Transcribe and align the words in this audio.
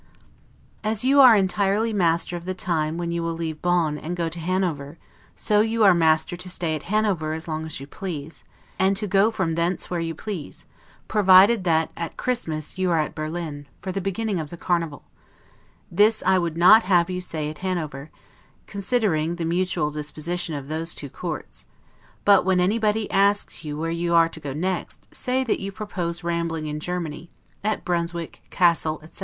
As 0.83 1.03
you 1.03 1.19
are 1.21 1.35
entirely 1.35 1.93
master 1.93 2.35
of 2.35 2.45
the 2.45 2.55
time 2.55 2.97
when 2.97 3.11
you 3.11 3.21
will 3.21 3.35
leave 3.35 3.61
Bonn 3.61 3.99
and 3.99 4.15
go 4.17 4.29
to 4.29 4.39
Hanover, 4.39 4.97
so 5.35 5.59
are 5.59 5.63
you 5.63 5.93
master 5.93 6.35
to 6.35 6.49
stay 6.49 6.75
at 6.75 6.81
Hanover 6.89 7.33
as 7.33 7.47
long 7.47 7.67
as 7.67 7.79
you 7.79 7.85
please, 7.85 8.43
and 8.79 8.97
to 8.97 9.05
go 9.05 9.29
from 9.29 9.53
thence 9.53 9.91
where 9.91 9.99
you 9.99 10.15
please; 10.15 10.65
provided 11.07 11.65
that 11.65 11.91
at 11.95 12.17
Christmas 12.17 12.79
you 12.79 12.89
are 12.89 12.97
at 12.97 13.13
Berlin, 13.13 13.67
for 13.79 13.91
the 13.91 14.01
beginning 14.01 14.39
of 14.39 14.49
the 14.49 14.57
Carnival: 14.57 15.03
this 15.91 16.23
I 16.25 16.39
would 16.39 16.57
not 16.57 16.81
have 16.85 17.11
you 17.11 17.21
say 17.21 17.47
at 17.51 17.59
Hanover, 17.59 18.09
considering 18.65 19.35
the 19.35 19.45
mutual 19.45 19.91
disposition 19.91 20.55
of 20.55 20.67
those 20.67 20.95
two 20.95 21.11
courts; 21.11 21.67
but 22.25 22.43
when 22.43 22.59
anybody 22.59 23.07
asks 23.11 23.63
you 23.63 23.77
where 23.77 23.91
you 23.91 24.15
are 24.15 24.29
to 24.29 24.39
go 24.39 24.51
next, 24.51 25.13
say 25.13 25.43
that 25.43 25.59
you 25.59 25.71
propose 25.71 26.23
rambling 26.23 26.65
in 26.65 26.79
Germany, 26.79 27.29
at 27.63 27.85
Brunswick, 27.85 28.41
Cassel, 28.49 28.99
etc. 29.03 29.19